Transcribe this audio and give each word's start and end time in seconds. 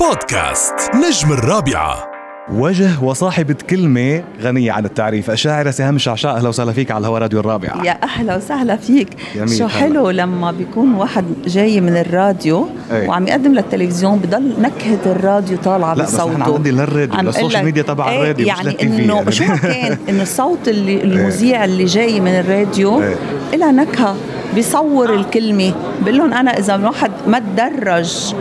بودكاست 0.00 0.74
نجم 0.94 1.32
الرابعة 1.32 2.10
وجه 2.52 3.02
وصاحبة 3.02 3.56
كلمة 3.70 4.24
غنية 4.42 4.72
عن 4.72 4.84
التعريف 4.84 5.30
الشاعرة 5.30 5.70
سهام 5.70 5.96
الشعشاع 5.96 6.36
أهلا 6.36 6.48
وسهلا 6.48 6.72
فيك 6.72 6.90
على 6.90 7.00
الهوا 7.00 7.18
راديو 7.18 7.40
الرابعة 7.40 7.84
يا 7.84 7.98
أهلا 8.02 8.36
وسهلا 8.36 8.76
فيك 8.76 9.08
جميل، 9.34 9.58
شو 9.58 9.64
هلا. 9.64 9.68
حلو 9.68 10.10
لما 10.10 10.52
بيكون 10.52 10.94
واحد 10.94 11.24
جاي 11.46 11.80
من 11.80 11.96
الراديو 11.96 12.68
إيه. 12.92 13.08
وعم 13.08 13.26
يقدم 13.26 13.54
للتلفزيون 13.54 14.18
بضل 14.18 14.52
نكهة 14.60 15.12
الراديو 15.12 15.58
طالعة 15.58 15.94
لا 15.94 16.04
بس 16.04 16.14
بصوته 16.14 16.38
نحن 16.38 16.52
عندي 16.52 16.70
للراديو 16.70 17.20
لل 17.20 17.31
social 17.31 17.64
media 17.64 17.82
تبع 17.82 18.10
إيه، 18.10 18.22
الراديو 18.22 18.46
مش 18.46 18.48
يعني 18.48 18.68
لل 18.68 18.88
TV 18.88 19.04
إنه 19.04 19.14
يعني. 19.14 19.32
شو 19.38 19.44
ما 19.44 19.56
كان 19.56 19.98
إنه 20.08 20.22
الصوت 20.22 20.68
اللي 20.68 21.02
المذيع 21.02 21.64
اللي 21.64 21.84
جاي 21.84 22.20
من 22.20 22.32
الراديو 22.40 23.02
إيه. 23.02 23.16
لها 23.54 23.72
نكهة 23.72 24.16
بيصور 24.54 25.14
الكلمة 25.14 25.74
بقول 26.00 26.18
لهم 26.18 26.34
أنا 26.34 26.58
إذا 26.58 26.74
الواحد 26.74 27.10
ما 27.26 27.38
تدرج 27.38 28.34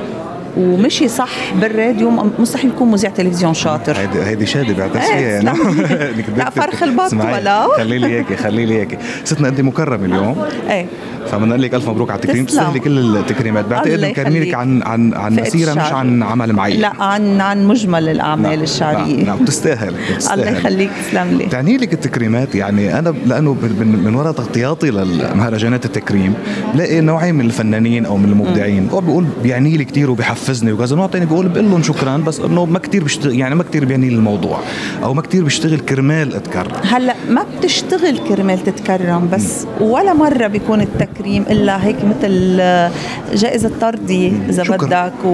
ومشي 0.57 1.07
صح 1.07 1.53
بالراديو. 1.61 2.09
مستحيل 2.39 2.69
يكون 2.69 2.91
مذيع 2.91 3.09
تلفزيون 3.09 3.53
شاطر. 3.53 3.97
هيدي 3.97 4.23
هيدي 4.23 4.45
شهاده 4.45 4.83
إيه، 4.83 4.89
فيها 4.91 5.19
يعني 5.19 5.51
تسلم. 5.51 5.81
إنك 6.15 6.25
لا، 6.37 6.49
فرخ 6.49 6.83
البط 6.83 7.13
ولو. 7.13 7.71
خلي 7.77 7.97
لي 7.97 8.07
اياكي 8.07 8.35
خلي 8.35 8.65
لي 8.65 8.75
اياكي 8.75 8.97
ستنا 9.23 9.47
أنت 9.47 9.61
مكرمة 9.61 10.05
اليوم. 10.05 10.45
إيه. 10.69 10.85
فبدنا 11.27 11.45
نقول 11.45 11.61
لك 11.61 11.73
ألف 11.73 11.89
مبروك 11.89 12.09
على 12.11 12.19
التكريم. 12.19 12.45
تسلم. 12.45 12.59
تستاهلي 12.59 12.79
كل 12.79 13.17
التكريمات. 13.17 13.65
بعتقد 13.65 13.87
الله 13.87 14.07
انه 14.07 14.15
كرمينك 14.15 14.35
يخليك. 14.35 14.55
عن 14.55 14.83
عن 14.83 15.13
عن 15.13 15.35
مسيرة 15.35 15.73
مش. 15.73 15.91
عن 15.91 16.23
عمل 16.23 16.53
معين. 16.53 16.79
لا 16.79 17.03
عن 17.03 17.41
عن 17.41 17.65
مجمل 17.65 18.09
الأعمال 18.09 18.49
نعم، 18.49 18.63
الشعرية. 18.63 19.15
نعم. 19.15 19.25
نعم 19.25 19.37
بتستاهل. 19.37 19.93
الله. 20.33 20.49
يخليك 20.49 20.89
تسلم 21.07 21.37
لي. 21.37 21.45
تعني 21.45 21.77
لك 21.77 21.93
التكريمات. 21.93 22.55
يعني 22.55 22.99
أنا 22.99 23.13
لأنه 23.25 23.53
من, 23.53 24.01
من, 24.05 24.15
وراء 24.15 24.31
تغطياتي 24.31 24.91
للمهرجانات 24.91 25.85
التكريم 25.85 26.33
بلاقي 26.73 27.01
نوعين 27.01 27.35
من 27.35 27.45
الفنانين 27.45 28.05
أو 28.05 28.17
من 28.17 28.29
المبدعين. 28.29 28.89
هو 28.89 29.01
بيقول 29.01 29.25
بيعني 29.43 29.77
لي 29.77 29.85
كثير 29.85 30.11
وبيحفزني 30.47 30.71
وكذا 30.71 30.95
نوع 30.95 31.07
تاني 31.07 31.25
بيقول 31.25 31.47
بقول 31.47 31.71
لهم 31.71 31.83
شكرا 31.83 32.17
بس 32.17 32.39
إنه 32.39 32.65
ما 32.65 32.79
كثير 32.79 33.03
بيشتغل 33.03 33.39
يعني 33.39 33.55
ما 33.55 33.63
كثير 33.63 33.85
بيعني 33.85 34.07
الموضوع 34.07 34.59
أو 35.03 35.13
ما 35.13 35.21
كثير 35.21 35.43
بيشتغل 35.43 35.79
كرمال 35.79 36.35
اتكرم 36.35 36.71
هلأ 36.83 37.15
ما 37.29 37.45
بتشتغل 37.57 38.17
كرمال 38.17 38.63
تتكرم 38.63 39.29
بس 39.33 39.67
ولا 39.81 40.13
مرة 40.13 40.47
بيكون 40.47 40.81
التكريم 40.81 41.45
إلا 41.49 41.85
هيك 41.85 41.95
مثل 41.95 42.57
آه، 42.59 42.91
جائزة 43.33 43.71
طردي 43.81 44.33
إذا. 44.49 44.63
بدك 44.63 45.25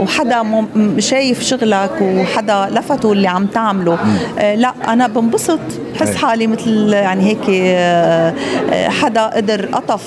وحدا 0.00 0.66
شايف 0.98 1.42
شغلك 1.42 2.02
وحدا 2.02 2.68
لفته 2.70 3.12
اللي 3.12 3.28
عم 3.28 3.46
تعمله. 3.46 3.98
آه، 4.38 4.54
لا 4.54 4.74
أنا 4.88 5.06
بنبسط. 5.06 5.60
بحس 5.94 6.08
أي. 6.08 6.16
حالي 6.16 6.46
مثل 6.46 6.92
يعني 6.92 7.24
هيك 7.24 7.50
آه، 7.50 8.34
حدا 8.88 9.26
قدر 9.26 9.66
قطف 9.66 10.02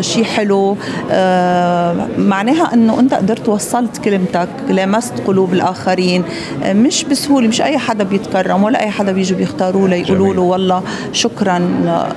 شيء 0.00 0.24
حلو. 0.24 0.76
آه، 1.10 2.06
معناها 2.18 2.74
إنه 2.74 3.00
أنت 3.00 3.14
قدرت 3.14 3.48
وصلت 3.56 3.98
كلمتك 3.98 4.48
لمست 4.68 5.12
قلوب 5.26 5.52
الآخرين 5.52 6.22
مش 6.64 7.04
بسهولة 7.04 7.48
مش 7.48 7.60
أي 7.62 7.78
حدا 7.78 8.04
بيتكرم 8.04 8.62
ولا 8.62 8.80
أي 8.82 8.90
حدا 8.90 9.12
بيجوا 9.12 9.38
بيختاروا 9.38 9.88
له 9.88 9.96
يقولوا 9.96 10.26
جميل. 10.26 10.36
له 10.36 10.42
والله 10.42 10.82
شكرا 11.12 11.56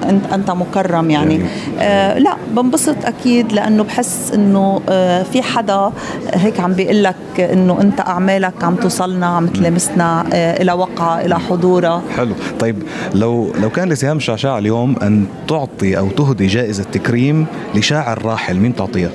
انت 0.09 0.33
أنت 0.33 0.51
مكرم 0.51 1.09
يعني 1.11 1.37
جميل. 1.37 1.47
آه 1.79 2.17
لا 2.17 2.35
بنبسط 2.55 2.95
أكيد 3.05 3.51
لأنه 3.53 3.83
بحس 3.83 4.31
إنه 4.33 4.81
آه 4.89 5.23
في 5.23 5.41
حدا 5.41 5.91
هيك 6.33 6.59
عم 6.59 6.73
بيقول 6.73 7.03
لك 7.03 7.15
إنه 7.39 7.81
أنت 7.81 7.99
أعمالك 7.99 8.63
عم 8.63 8.75
توصلنا 8.75 9.25
عم 9.25 9.47
تلامسنا 9.47 10.25
آه 10.33 10.61
إلى 10.61 10.71
وقعه 10.71 11.21
إلى 11.21 11.39
حضورها 11.39 12.01
حلو 12.17 12.33
طيب 12.59 12.83
لو 13.15 13.51
لو 13.61 13.69
كان 13.69 13.89
لسهام 13.89 14.17
الشعشاع 14.17 14.57
اليوم 14.57 14.95
أن 15.01 15.25
تعطي 15.47 15.97
أو 15.97 16.09
تهدي 16.09 16.47
جائزة 16.47 16.83
تكريم 16.83 17.45
لشاعر 17.75 18.25
راحل 18.25 18.55
مين 18.57 18.75
تعطيها؟ 18.75 19.09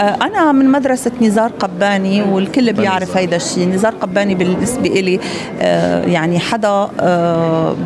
آه، 0.00 0.16
أنا 0.22 0.52
من 0.52 0.70
مدرسة 0.70 1.12
نزار 1.22 1.50
قباني 1.58 2.22
والكل 2.22 2.72
بيعرف. 2.72 3.16
هيدا 3.16 3.36
الشيء 3.36 3.68
نزار 3.68 3.94
قباني 3.94 4.34
بالنسبة 4.34 4.88
إلي 4.90 5.20
آه، 5.60 6.04
يعني 6.04 6.38
حدا 6.38 6.88
آه، 7.00 7.76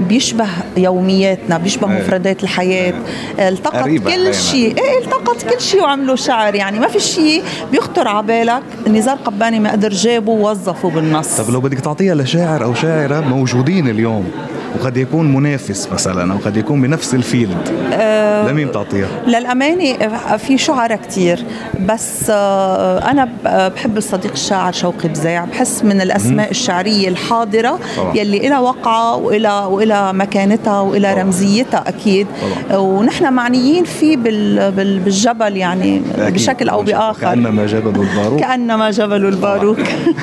بيشبه 0.00 0.46
يومياتنا 0.76 1.58
بيشبه 1.58 1.92
أيه. 1.92 1.98
مفردات 2.00 2.42
الحياة. 2.42 2.94
آه، 3.38 3.48
التقط. 3.48 3.88
كل 3.88 4.34
شيء 4.34 4.74
إيه 4.78 4.98
التقط 5.04 5.42
كل 5.42 5.60
شيء 5.60 5.82
وعمله 5.82 6.16
شعر. 6.16 6.54
يعني 6.54 6.80
ما 6.80 6.88
في 6.88 7.00
شيء 7.00 7.42
بيخطر 7.72 8.08
على 8.08 8.26
بالك. 8.26 8.62
نزار 8.88 9.16
قباني 9.16 9.60
ما 9.60 9.72
قدر 9.72 9.88
جابه 9.90 10.32
ووظفه 10.32 10.90
بالنص. 10.90 11.40
طب 11.40 11.52
لو 11.52 11.60
بدك 11.60 11.80
تعطيها 11.80 12.14
لشاعر 12.14 12.64
أو 12.64 12.74
شاعرة 12.74 13.20
موجودين 13.20 13.88
اليوم 13.88 14.30
وقد 14.80 14.96
يكون 14.96 15.32
منافس 15.34 15.88
مثلا 15.92 16.32
أو 16.32 16.38
قد 16.38 16.56
يكون 16.56 16.82
بنفس 16.82 17.14
الفيلد 17.14 17.68
آه، 17.92 18.48
لمين 18.50 18.68
بتعطيها؟ 18.68 19.08
للأمانة 19.26 20.08
في 20.36 20.58
شعراء 20.58 20.96
كتير 20.96 21.44
بس 21.88 22.30
آه، 22.30 23.10
أنا 23.10 23.24
ب- 23.24 23.72
بحب 23.74 23.96
الصديق 23.96 24.32
الشاعر 24.32 24.72
شوقي 24.72 25.08
بزاع 25.08 25.44
بحس 25.44 25.84
من 25.84 26.00
الأسماء 26.00 26.50
الشعرية 26.50 27.08
الحاضرة 27.08 27.78
طبعا. 27.96 28.16
يلي 28.16 28.46
إلها 28.48 28.60
وقعة 28.60 29.16
وإلها 29.16 29.66
وإلها 29.66 30.12
مكانتها 30.12 30.82
طبعا. 30.84 31.14
رمزيتها 31.14 31.84
أكيد 31.88 32.26
طبعا. 32.70 32.78
ونحن 32.78 33.32
معنيين 33.32 33.84
فيه 33.84 34.16
بال- 34.16 34.72
بال- 34.72 34.98
بالجبل 34.98 35.56
يعني 35.56 36.02
أكيد. 36.18 36.34
بشكل 36.34 36.68
أو 36.68 36.82
بآخر 36.82 37.20
كأنما 37.20 37.66
جبل 37.66 38.00
الباروك 38.00 38.40
كأنما 38.40 38.90
جبل 38.90 39.26
الباروك 39.26 39.78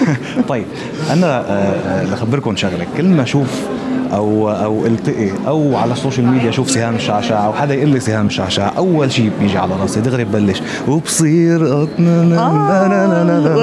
طيب 0.50 0.66
أنا 1.14 1.40
آه، 1.40 1.52
آه، 1.52 2.04
لخبركم 2.04 2.56
شغلة 2.56 2.86
كل 2.98 3.06
ما 3.06 3.24
أشوف 3.24 3.48
أو 4.14 4.50
أو 4.52 4.86
التقي 4.86 5.30
أو 5.48 5.76
على 5.78 5.94
ال 5.94 5.99
social 5.99 6.28
media 6.28 6.50
أشوف 6.50 6.70
سهام 6.72 6.96
الشعشاع 6.96 7.46
أو 7.46 7.54
حدا 7.54 7.74
يقول 7.76 7.90
لي 7.90 8.00
سهام 8.00 8.26
الشعشاع 8.28 8.74
أول 8.78 9.12
شيء 9.12 9.32
بيجي 9.42 9.58
على 9.58 9.72
راسي 9.82 10.02
دغري 10.02 10.24
ببلش. 10.24 10.62
وبصير 10.88 11.64
لا 11.64 11.88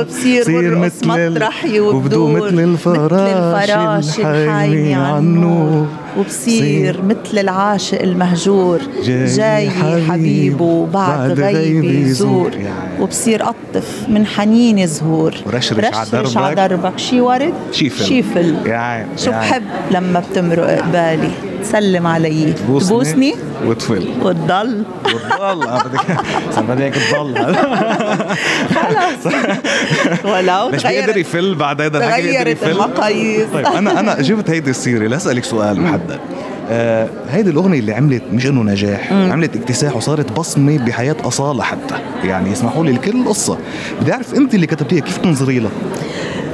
وبصير 0.00 0.42
ال- 0.72 0.78
مطرحي 1.32 1.80
وبدو 1.80 2.28
مثل 2.28 2.58
الفراش, 2.60 3.10
الفراش 3.68 4.20
الحايمي 4.20 4.94
الحايمي 4.94 5.86
وبصير 6.18 7.02
مثل 7.02 7.38
العاشق 7.38 8.02
المهجور 8.02 8.80
جاي 9.04 9.26
جاي 9.36 9.70
حبيبه 10.08 10.86
بعد 10.86 11.40
غيبي 11.40 12.00
يزور. 12.00 12.54
يعني. 12.54 13.02
وبصير 13.02 13.42
أقطف 13.48 14.06
من 14.08 14.26
حنيني 14.26 14.86
زهور 14.86 15.34
ورشرش 15.46 15.84
ع 16.36 16.52
دربك. 16.52 16.98
شي 16.98 17.20
ورد 17.20 17.54
شي 17.72 17.88
فل. 17.88 18.04
شي 18.04 18.34
فل 18.34 18.54
يا 18.66 18.76
عين، 18.76 19.06
شو 19.16 19.30
يا 19.30 19.36
عين. 19.36 19.50
بحب 19.50 19.62
لما 19.90 20.20
بتمرق 20.20 20.82
قبالي 20.82 21.30
تسلم 21.62 22.06
علي. 22.06 22.52
تبوسني 22.52 23.34
وتفل. 23.64 24.08
وتضل. 24.22 24.82
وتضل. 25.04 25.66
بدك 26.68 26.94
تضل. 27.10 27.54
خلص. 28.74 29.34
ولو 30.24 30.68
مش 30.68 30.86
بيقدر 30.86 31.16
يفل 31.16 31.54
بعد 31.54 31.80
يقدر 31.80 32.00
تغيرت 32.00 32.46
يفل. 32.62 32.70
المقاييس. 32.70 33.46
طيب 33.54 33.66
أنا 33.66 34.00
أنا 34.00 34.22
جبت 34.22 34.50
هيدي 34.50 34.70
السيرة 34.70 35.06
لأسألك 35.06 35.44
سؤال 35.44 35.80
محدد. 35.80 36.18
آه 36.70 37.08
هيدي 37.30 37.50
الأغنية 37.50 37.78
اللي 37.78 37.92
عملت 37.94 38.22
مش 38.32 38.46
إنه 38.46 38.62
نجاح 38.62 39.12
عملت 39.12 39.56
اكتساح 39.56 39.96
وصارت 39.96 40.32
بصمة 40.32 40.78
بحياة 40.78 41.16
أصالة 41.24 41.62
حتى. 41.62 41.94
يعني 42.24 42.50
يسمحوا 42.52 42.84
لي 42.84 42.90
الكل 42.90 43.24
قصه 43.28 43.58
بدي 44.00 44.12
أعرف 44.12 44.34
أنت 44.34 44.54
اللي 44.54 44.66
كتبتيها 44.66 45.00
كيف 45.00 45.16
تنظري 45.18 45.58
لها؟ 45.58 45.70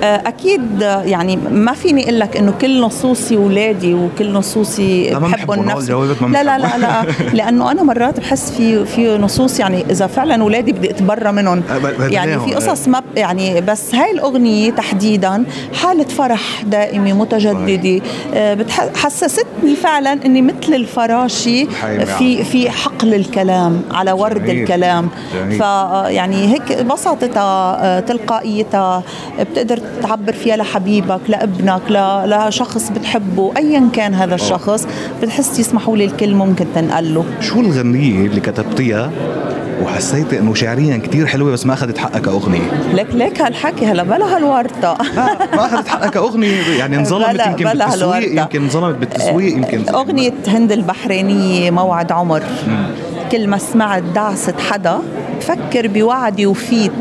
أكيد 0.04 0.82
آه، 0.82 1.02
يعني 1.02 1.36
ما 1.36 1.72
فيني 1.72 2.02
أقول 2.04 2.20
لك 2.20 2.36
إنه 2.36 2.52
كل 2.60 2.80
نصوصي 2.80 3.36
اولادي 3.36 3.94
وكل 3.94 4.32
نصوصي 4.32 5.14
بحبهم 5.14 5.64
نفس 5.64 5.90
لا 5.90 6.42
لا 6.44 6.58
لا. 6.58 6.78
لا 6.78 7.04
لأنه 7.38 7.70
أنا 7.70 7.82
مرات 7.82 8.20
بحس 8.20 8.50
في 8.50 8.84
في 8.86 9.18
نصوص 9.18 9.60
يعني 9.60 9.84
إذا 9.90 10.06
فعلا 10.06 10.42
اولادي 10.42 10.72
بدي 10.72 10.90
اتبرى 10.90 11.32
منهم 11.32 11.62
أه، 11.70 12.04
يعني 12.08 12.40
في 12.40 12.54
قصص 12.54 12.88
ما 12.88 13.02
يعني 13.16 13.60
بس 13.60 13.94
هاي 13.94 14.10
الأغنية 14.10 14.70
تحديدا 14.70 15.44
حالة 15.82 16.04
فرح 16.04 16.62
دائمة 16.66 17.12
متجددة 17.12 18.00
آه، 18.34 18.54
بتح- 18.54 18.96
حسستني 18.96 19.76
فعلا 19.82 20.12
إني 20.12 20.42
مثل 20.42 20.74
الفراشي 20.74 21.66
حي 21.82 22.06
في 22.06 22.44
في 22.44 22.70
حقل 22.70 23.14
الكلام 23.14 23.82
على 23.90 24.12
ورد 24.12 24.44
جميل. 24.44 24.62
الكلام 24.62 25.08
جميل. 25.34 25.58
ف 25.58 25.60
يعني 26.10 26.52
هيك 26.54 26.82
بساطتها 26.82 27.78
آه، 27.84 28.00
تلقائيتها 28.00 29.02
بتقدر 29.40 29.80
تعبر 30.02 30.32
فيها 30.32 30.56
لحبيبك 30.56 31.20
لابنك 31.28 31.82
لشخص 32.26 32.90
بتحبه 32.90 33.52
ايا 33.56 33.88
كان 33.92 34.14
هذا 34.14 34.34
الشخص 34.34 34.86
بتحس 35.22 35.58
يسمحوا 35.58 35.96
لي 35.96 36.04
الكل 36.04 36.34
ممكن 36.34 36.66
تنقل 36.74 37.14
له. 37.14 37.24
شو 37.40 37.60
الغنية 37.60 38.26
اللي 38.26 38.40
كتبتيها؟ 38.40 39.10
وحسيتي 39.82 40.38
إنه 40.38 40.54
شعريا 40.54 40.96
كتير 40.96 41.26
حلوة 41.26 41.52
بس 41.52 41.66
ما 41.66 41.74
أخذت 41.74 41.98
حقها 41.98 42.18
كأغنية. 42.18 42.70
لك 42.94 43.06
ليك 43.14 43.40
هالحكي 43.40 43.86
هلا 43.86 44.02
بلا 44.02 44.36
هالورطة. 44.36 44.98
لا 45.16 45.38
ما 45.56 45.66
أخذت 45.66 45.88
حقها 45.88 46.08
كأغنية. 46.10 46.78
يعني 46.78 46.96
انظلمت 46.96 47.34
بلا- 47.34 47.46
يمكن 47.50 47.64
بلا 47.64 47.86
بالتسويق. 47.86 48.40
يمكن 48.40 48.62
انظلمت 48.62 48.94
بالتسويق 48.94 49.52
يمكن 49.56 49.88
أغنية 49.94 50.32
هند 50.48 50.72
البحرينية 50.72 51.70
موعد 51.70 52.12
عمر. 52.12 52.42
كل 53.32 53.48
ما 53.48 53.58
سمعت 53.58 54.02
دعسة 54.02 54.54
حدا 54.70 54.98
بفكر 55.38 55.88
بوعدي 55.88 56.46
وفيت. 56.46 56.92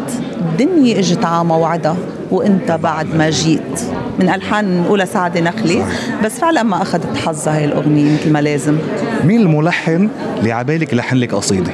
الدنيا 0.41 0.99
إجت 0.99 1.25
على 1.25 1.43
موعدها. 1.43 1.95
وانت 2.33 2.71
بعد 2.71 3.15
ما 3.15 3.29
جيت. 3.29 3.81
من 4.19 4.29
ألحان 4.29 4.85
أولى 4.89 5.05
سعد 5.05 5.37
نخلي 5.37 5.85
بس 6.23 6.39
فعلا 6.39 6.63
ما 6.63 6.81
أخذت 6.81 7.17
حظها 7.17 7.57
هاي 7.57 7.65
الأغنية 7.65 8.13
مثل 8.13 8.31
ما 8.31 8.41
لازم. 8.41 8.77
مين 9.25 9.41
الملحن 9.41 10.09
اللي 10.39 10.51
عبالك 10.51 10.93
يلحن 10.93 11.15
لك 11.15 11.35
قصيدة؟ 11.35 11.71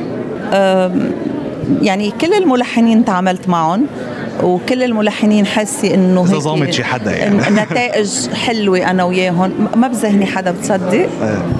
يعني 1.81 2.11
كل 2.21 2.33
الملحنين 2.33 3.05
تعاملت 3.05 3.49
معهم. 3.49 3.85
وكل 4.43 4.83
الملحنين 4.83 5.45
حاسة 5.45 5.93
إنه 5.93 6.23
إذا 6.23 6.33
هيك 6.33 6.41
ظامت 6.41 6.73
شي 6.73 6.83
حدا 6.83 7.17
يعني. 7.17 7.37
نتائج 7.61 8.29
حلوة 8.33 8.91
أنا 8.91 9.03
وياهم 9.03 9.51
ما 9.75 9.87
بذهني 9.87 10.25
حدا 10.25 10.51
بتصدق 10.51 10.93
إيه, 10.93 11.07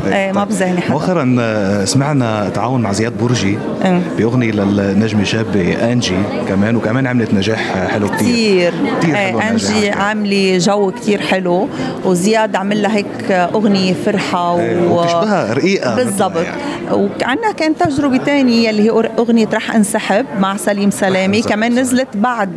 إيه 0.07 0.31
ما 0.31 0.43
طيب. 0.43 0.47
بذهني 0.53 0.81
حدا 0.81 0.91
مؤخرا 0.93 1.35
آه، 1.39 1.85
سمعنا 1.85 2.49
تعاون 2.49 2.81
مع 2.81 2.91
زياد 2.91 3.17
برجي 3.17 3.57
إيه. 3.85 4.01
بأغنية 4.17 4.51
للنجمة 4.51 5.23
شابة 5.23 5.91
أنجي 5.91 6.15
كمان 6.47 6.75
وكمان 6.75 7.07
عملت 7.07 7.33
نجاح 7.33 7.87
حلو 7.91 8.07
كتير 8.09 8.73
كتير 9.01 9.15
إيه 9.15 9.49
أنجي. 9.49 9.89
عاملة 9.89 10.57
جو 10.57 10.91
كتير 10.91 11.21
حلو 11.21 11.67
وزياد 12.05 12.55
عمل 12.55 12.81
لها 12.81 12.95
هيك 12.95 13.31
أغنية 13.31 13.93
فرحة 13.93 14.59
إيه، 14.59 14.87
وبتشبهها 14.87 15.53
رقيقة 15.53 15.91
مثلها 15.91 16.03
بالضبط 16.05 16.43
يعني. 16.43 16.61
وعندنا 16.91 17.51
كان 17.51 17.77
تجربة 17.77 18.17
تانية 18.17 18.69
اللي 18.69 18.83
هي 18.83 18.89
أغنية 19.19 19.47
رح 19.53 19.75
أنسحب 19.75 20.25
مع 20.39 20.57
سليم 20.57 20.89
سلامي. 20.91 21.41
كمان 21.41 21.79
نزلت 21.79 22.07
بعد 22.15 22.49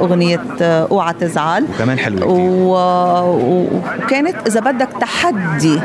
أغنية 0.00 0.40
أوعى 0.60 1.14
تزعل. 1.20 1.64
وكمان 1.74 1.98
حلوة 1.98 2.18
كتير. 2.20 2.34
و... 2.34 2.74
وكانت 4.04 4.36
إذا 4.46 4.60
بدك 4.60 4.88
تحدي 5.00 5.80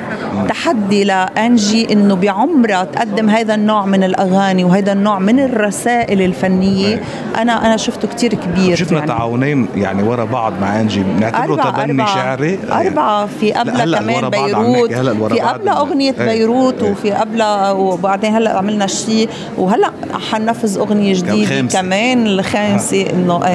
تحدي 0.50 1.04
لأنجي 1.04 1.94
إنه 1.94 2.16
بعمرها 2.16 2.84
تقدم 2.84 3.30
هذا 3.30 3.56
النوع 3.56 3.86
من 3.86 4.04
الأغاني 4.04 4.64
وهذا 4.64 4.92
النوع 4.92 5.20
من 5.20 5.40
الرسائل 5.40 6.22
الفنية. 6.22 7.02
أنا 7.38 7.66
أنا 7.66 7.78
شفته 7.78 8.08
كتير 8.08 8.34
كبير 8.34 8.76
شفنا 8.76 8.98
يعني. 8.98 9.08
تعاونين 9.08 9.68
يعني 9.76 10.04
ورا 10.04 10.24
بعض 10.24 10.54
مع 10.62 10.80
أنجي. 10.82 11.04
بنعتبره 11.04 11.44
أربعة 11.54 11.72
تبني 11.86 12.02
أربعة 12.02 12.16
شعري. 12.16 12.60
أربعة. 12.72 13.26
في 13.26 13.54
هلأ 13.54 14.00
كمان 14.00 14.30
بيروت. 14.30 14.94
في 14.94 15.42
إنه- 15.42 15.78
أغنية 15.78 16.14
إيه، 16.20 16.26
بيروت 16.28 16.84
إيه. 16.84 16.92
وفي 16.92 17.12
قبلها 17.12 17.72
وبعدين 17.72 18.36
هلأ 18.36 18.58
عملنا 18.58 18.88
شيء 18.88 19.30
وهلأ 19.58 19.92
حننفذ 20.32 20.78
أغنية 20.80 21.14
جديدة. 21.14 21.62
كمان. 21.62 22.28
الخامسة 22.28 23.06
إنه 23.14 23.46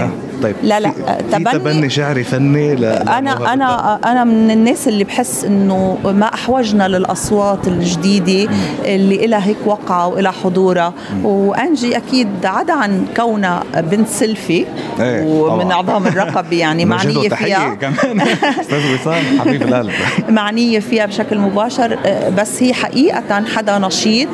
طيب. 0.42 0.56
لا 0.62 0.80
لا. 0.80 0.90
في, 0.90 1.44
في 1.44 1.44
تبني 1.52 1.90
شعري 1.90 2.24
فني 2.24 2.74
ل... 2.74 2.84
أنا 2.84 3.52
أنا 3.52 3.98
أنا 4.04 4.24
من 4.24 4.50
الناس 4.50 4.88
اللي 4.88 5.04
بحس 5.04 5.44
إنه 5.44 5.98
ما 6.04 6.34
أحوجنا 6.34 6.88
للأصوات 6.88 7.68
الجديدة 7.68 8.50
اللي 8.84 9.26
لها 9.26 9.46
هيك 9.46 9.56
وقعة 9.66 10.08
ولها 10.08 10.30
حضورها 10.30 10.92
وأنجي 11.24 11.96
أكيد 11.96 12.28
عدا 12.44 12.72
عن 12.72 13.06
كونها 13.16 13.62
بنت 13.76 14.08
سلفي 14.08 14.66
إيه، 15.00 15.24
ومن. 15.26 15.70
اعضام 15.70 16.06
الرقبه 16.06 16.56
يعني 16.56 16.84
معنية 16.94 17.28
فيها. 17.28 17.74
كمان. 17.80 18.20
أستاذ 18.60 18.94
وسام 18.94 19.24
حبيب 19.40 19.62
القلب. 19.62 19.92
معنية 20.28 20.78
فيها 20.80 21.06
بشكل 21.06 21.38
مباشر. 21.38 21.98
آه، 22.06 22.28
بس 22.28 22.62
هي 22.62 22.74
حقيقة 22.74 23.44
حدا 23.56 23.78
نشيط. 23.78 24.28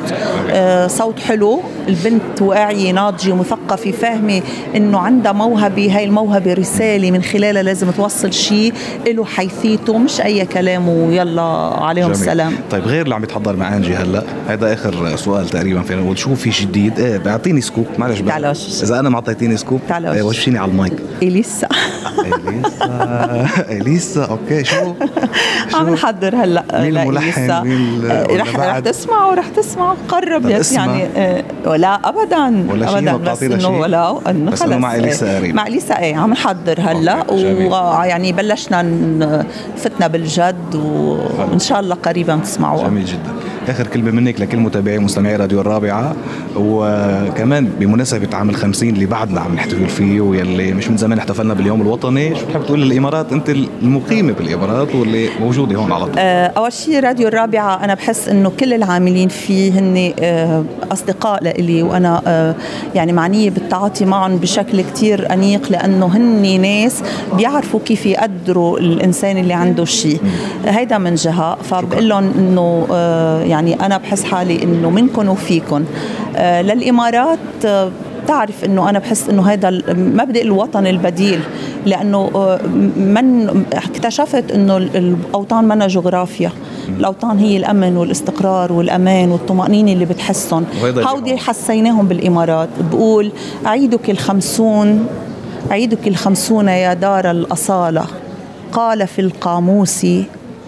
آه، 0.49 0.87
صوت 0.87 1.19
حلو. 1.19 1.61
البنت 1.87 2.41
واعية 2.41 2.91
ناضجة 2.91 3.35
مثقفة 3.35 3.91
فاهمة 3.91 4.41
إنه 4.75 4.99
عندها 4.99 5.31
موهبة 5.61 5.97
هاي 5.97 6.03
الموهبة 6.03 6.53
رسالة 6.53 7.11
من 7.11 7.21
خلالها 7.23 7.63
لازم 7.63 7.91
توصل 7.91 8.33
شيء 8.33 8.73
له 9.07 9.25
حيثيته 9.25 9.97
مش 9.97 10.21
أي 10.21 10.45
كلام 10.45 10.89
ويلا 10.89 11.41
عليهم 11.81 12.05
جميل. 12.11 12.21
السلام 12.21 12.53
طيب 12.71 12.83
غير 12.83 13.01
اللي 13.03 13.15
عم 13.15 13.23
يتحضر 13.23 13.55
مع 13.55 13.75
أنجي 13.75 13.95
هلا 13.95 14.23
هذا 14.47 14.73
آخر 14.73 15.15
سؤال 15.15 15.49
تقريبا 15.49 15.81
فينا 15.81 16.01
نقول 16.01 16.17
شو 16.17 16.35
في 16.35 16.49
جديد 16.49 16.99
إيه 16.99 17.17
بيعطيني 17.17 17.61
scoop 17.61 17.85
معلش 17.97 18.19
بقى. 18.19 18.29
تعال 18.31 18.47
وش. 18.47 18.83
إذا 18.83 18.99
أنا 18.99 19.09
ما 19.09 19.15
أعطيتيني 19.15 19.57
scoop 19.57 19.81
تعال 19.89 20.05
إيه، 20.05 20.21
وش. 20.23 20.37
وشوشيني 20.37 20.57
على 20.59 20.71
المايك 20.71 20.93
إليسا 21.23 21.67
إليسا 22.47 23.47
إليسا 23.69 24.25
أوكي 24.25 24.63
شو 24.63 24.75
عم 25.75 25.87
شو 25.87 25.93
نحضر 25.93 26.35
هلا 26.35 26.63
مين 26.73 26.97
الملحن؟ 26.97 27.61
مين 27.67 27.99
ولا 27.99 28.25
رح 28.41 28.55
رح؟ 28.55 28.79
تسمعوا 28.79 29.35
رح 29.35 29.47
تسمعوا 29.47 29.95
قرب. 30.09 30.49
يعني 30.71 31.03
آه، 31.17 31.43
ولا 31.65 32.09
ابدا 32.09 32.71
ولا 32.71 32.97
ابدا 32.99 33.17
بس 33.31 33.43
إنه؟ 33.43 33.69
ولا 33.79 34.29
إنه 34.29 34.51
خلص 34.51 34.61
مع 34.63 34.95
إليسا 34.95 35.39
آه،. 35.49 35.53
مع 35.53 35.67
اليسا 35.67 35.99
إيه 35.99 36.15
عم 36.15 36.31
نحضر 36.31 36.79
هلأ. 36.81 37.31
ويعني 37.31 38.31
بلشنا 38.31 38.81
ن- 38.81 39.43
فتنا 39.77 40.07
بالجد 40.07 40.75
وإن 40.75 41.59
شاء 41.59 41.79
الله 41.79 41.95
قريبا 41.95 42.35
تسمعوها 42.43 42.87
جميل 42.87 43.05
جدا 43.05 43.33
آخر 43.69 43.87
كلمة 43.87 44.11
منك 44.11 44.41
لكل 44.41 44.57
متابعي 44.57 44.99
مستمعي 44.99 45.35
راديو 45.35 45.61
الرابعة 45.61 46.15
وكمان 46.55 47.65
بمناسبة 47.79 48.37
عام 48.37 48.49
الخمسين 48.49 48.93
اللي 48.93 49.05
بعدنا 49.05 49.41
عم 49.41 49.55
نحتفل 49.55 49.89
فيه 49.89 50.21
واللي 50.21 50.73
مش 50.73 50.87
من 50.89 50.97
زمان 50.97 51.17
احتفلنا 51.17 51.53
باليوم 51.53 51.81
الوطني 51.81 52.35
شو 52.35 52.45
بتحب 52.45 52.65
تقول 52.65 52.81
للإمارات؟ 52.81 53.31
أنت 53.31 53.49
المقيمة 53.49 54.33
بالإمارات 54.33 54.95
واللي 54.95 55.29
موجودة 55.39 55.75
هون 55.75 55.91
على 55.91 56.05
طول. 56.05 56.13
آه، 56.17 56.51
أول 56.57 56.73
شيء 56.73 56.99
راديو 56.99 57.27
الرابعة 57.27 57.83
أنا 57.83 57.93
بحس 57.93 58.27
إنه 58.27 58.51
كل 58.59 58.73
العاملين 58.73 59.29
فيه 59.29 59.79
هن 59.79 60.13
آه، 60.19 60.63
أصدقاء 60.91 61.43
لإلي 61.43 61.83
وأنا 61.83 62.21
آه، 62.27 62.55
يعني 62.95 63.13
معنية 63.13 63.49
بالتعاطي 63.49 64.05
معهم 64.05 64.37
بشكل 64.37 64.81
كتير 64.81 65.33
أنيق 65.33 65.71
لأنه 65.71 66.05
هن 66.05 66.61
ناس 66.61 67.03
بيعرفوا 67.37 67.79
كيف 67.85 68.05
يقدروا 68.05 68.79
الإنسان 68.79 69.37
اللي 69.37 69.53
عنده 69.53 69.85
شيء 69.85 70.19
هيدا 70.65 70.97
من 70.97 71.15
جهة 71.15 71.55
فبقول 71.55 72.09
لهم 72.09 72.31
آه، 72.91 73.43
يعني 73.51 73.60
أنا 73.69 73.97
بحس 73.97 74.23
حالي 74.23 74.63
إنه 74.63 74.89
منكم 74.89 75.29
وفيكم 75.29 75.85
آه، 76.35 76.61
للإمارات 76.61 77.39
آه، 77.65 77.91
بتعرف 78.23 78.65
إنه 78.65 78.89
أنا 78.89 78.99
بحس 78.99 79.29
إنه 79.29 79.47
هذا 79.49 79.69
مبدا 79.93 80.41
الوطن 80.41 80.87
البديل. 80.87 81.39
لأنه 81.85 82.31
آه، 82.35 82.59
من 82.97 83.63
اكتشفت 83.73 84.51
إنه 84.51 84.77
ال- 84.77 84.97
الأوطان 84.97 85.63
منا 85.67 85.87
جغرافيا. 85.87 86.51
الأوطان 86.99 87.37
هي 87.39 87.57
الأمن 87.57 87.97
والإستقرار 87.97 88.73
والأمان 88.73 89.31
والطمأنينة 89.31 89.91
اللي 89.93 90.05
بتحسهم 90.05 90.65
هودي. 91.07 91.37
حسيناهم 91.37 92.07
بالإمارات. 92.07 92.69
بقول 92.91 93.31
عيدك 93.65 94.09
الخمسون 94.09 95.05
عيدك 95.71 96.07
الخمسون 96.07 96.67
يا 96.67 96.93
دار 96.93 97.31
الأصالة. 97.31 98.05
قال 98.73 99.07
في 99.07 99.21
القاموس 99.21 100.05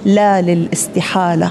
لا 0.06 0.42
للاستحالة. 0.42 1.50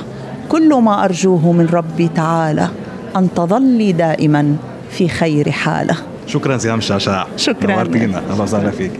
كل 0.53 0.75
ما 0.75 1.05
أرجوه 1.05 1.53
من 1.53 1.67
ربي 1.67 2.09
تعالى 2.09 2.69
أن 3.17 3.35
تظلي 3.35 3.93
دائما 3.93 4.57
في 4.91 5.09
خير 5.09 5.51
حالة. 5.51 5.97
شكرا 6.27 6.59
سيام 6.59 6.79
الشعشاع 6.79 7.27
شكراً. 7.37 7.77
نورتينا. 7.77 8.19
أهلا 8.19 8.43
وسهلا 8.43 8.71
فيك. 8.71 8.93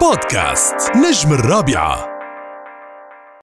بودكاست 0.00 0.74
نجم 0.96 1.32
الرابعة. 1.32 2.15